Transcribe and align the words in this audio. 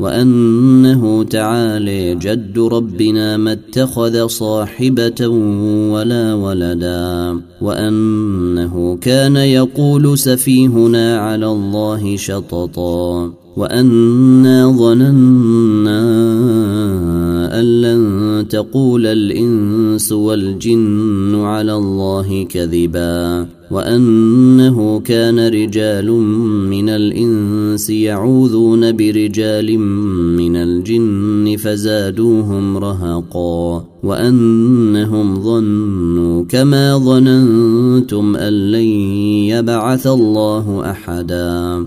وأنه 0.00 1.24
تعالي 1.24 2.14
جد 2.14 2.58
ربنا 2.58 3.36
ما 3.36 3.52
اتخذ 3.52 4.26
صاحبة 4.26 5.26
ولا 5.92 6.34
ولدا 6.34 7.40
وأنه 7.60 8.96
كان 9.00 9.36
يقول 9.36 10.18
سفيهنا 10.18 11.18
على 11.18 11.46
الله 11.46 12.16
شططا 12.16 13.32
وأنا 13.56 14.72
ظننا 14.72 16.00
تقول 18.48 19.06
الإنس 19.06 20.12
والجن 20.12 21.34
على 21.34 21.74
الله 21.74 22.44
كذبا 22.44 23.46
وأنه 23.70 25.00
كان 25.00 25.48
رجال 25.48 26.10
من 26.70 26.88
الإنس 26.88 27.90
يعوذون 27.90 28.96
برجال 28.96 29.78
من 30.38 30.56
الجن 30.56 31.56
فزادوهم 31.56 32.76
رهقا 32.78 33.84
وأنهم 34.04 35.40
ظنوا 35.42 36.44
كما 36.44 36.98
ظننتم 36.98 38.36
أن 38.36 38.52
لن 38.52 38.88
يبعث 39.50 40.06
الله 40.06 40.90
أحدا 40.90 41.86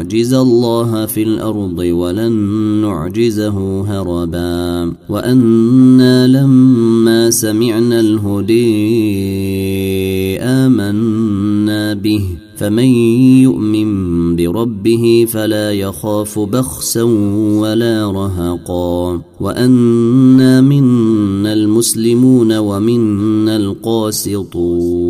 نعجز 0.00 0.34
الله 0.34 1.06
في 1.06 1.22
الأرض 1.22 1.78
ولن 1.78 2.32
نعجزه 2.80 3.80
هربا. 3.80 4.92
وأنا 5.08 6.26
لما 6.26 7.30
سمعنا 7.30 8.00
الهدي 8.00 8.60
آمنا 10.40 11.94
به. 11.94 12.22
فمن 12.56 12.84
يؤمن 13.44 14.36
بربه 14.36 15.26
فلا 15.28 15.72
يخاف 15.72 16.38
بخسا 16.38 17.02
ولا 17.60 18.10
رهقا. 18.10 19.20
وأنا 19.40 20.60
منا 20.60 21.52
المسلمون 21.52 22.58
ومنا 22.58 23.56
القاسطون. 23.56 25.09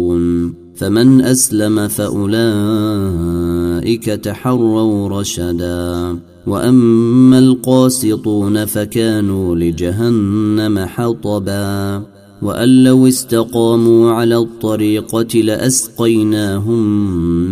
فمن 0.81 1.21
أسلم 1.21 1.89
فأولئك 1.89 4.05
تحروا 4.05 5.21
رشدا. 5.21 6.19
وأما 6.47 7.39
القاسطون 7.39 8.65
فكانوا 8.65 9.57
لجهنم 9.57 10.79
حطبا. 10.79 12.03
وأن 12.43 12.85
لو 12.85 13.09
استقاموا 13.09 14.11
على 14.11 14.37
الطريقة 14.37 15.41
لأسقيناهم 15.41 16.83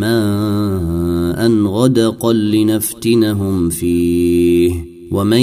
ماء 0.01 1.65
غدقا 1.65 2.33
لنفتنهم 2.33 3.69
فيه. 3.69 4.73
ومن 5.13 5.43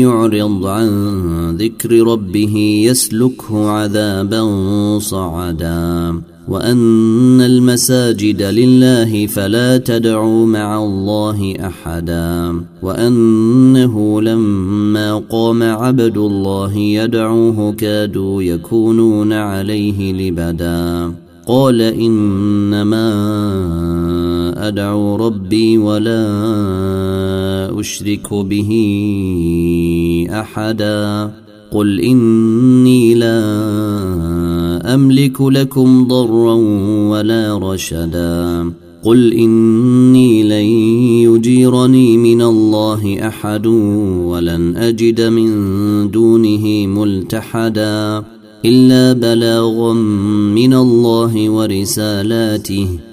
يعرض 0.00 0.66
عن 0.66 1.56
ذكر 1.56 1.92
ربه 1.92 2.82
يسلكه 2.86 3.68
عذابا 3.68 4.98
صعدا. 4.98 6.20
وأن 6.50 7.40
المساجد 7.40 8.42
لله 8.42 9.26
فلا 9.26 9.76
تدعوا 9.76 10.46
مع 10.46 10.84
الله 10.84 11.54
أحدا 11.60 12.60
وأنه 12.82 14.22
لما 14.22 15.18
قام 15.30 15.62
عبد 15.62 16.16
الله 16.16 16.76
يدعوه 16.76 17.72
كادوا 17.72 18.42
يكونون 18.42 19.32
عليه 19.32 20.12
لبدا. 20.12 21.12
قال 21.46 21.80
إنما 21.82 23.08
أدعو 24.68 25.16
ربي 25.16 25.78
ولا 25.78 26.20
أشرك 27.80 28.34
به 28.34 28.70
أحدا. 30.30 31.30
قل 31.70 32.00
إني 32.00 33.14
لا 33.14 34.49
أملك 34.94 35.40
لكم 35.40 36.08
ضرا 36.08 36.54
ولا 37.10 37.58
رشدا. 37.58 38.72
قل 39.02 39.32
إني 39.32 40.42
لن 40.42 40.66
يجيرني 41.34 42.16
من 42.16 42.42
الله 42.42 43.28
أحد 43.28 43.66
ولن 43.66 44.76
أجد 44.76 45.20
من 45.20 45.50
دونه 46.10 46.86
ملتحدا 46.86 48.22
إلا 48.64 49.12
بلاغا 49.12 49.92
من 50.54 50.74
الله 50.74 51.50
ورسالاته. 51.50 53.09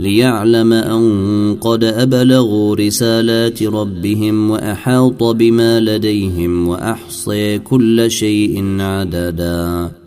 ليعلم 0.00 0.72
أن 0.72 1.56
قد 1.60 1.84
أبلغوا 1.84 2.76
رسالات 2.76 3.62
ربهم 3.62 4.50
وأحاط 4.50 5.22
بما 5.22 5.80
لديهم 5.80 6.68
وأحصي 6.68 7.58
كل 7.58 8.10
شيء 8.10 8.80
عددا. 8.80 9.99